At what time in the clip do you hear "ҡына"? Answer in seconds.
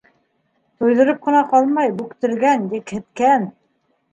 1.27-1.43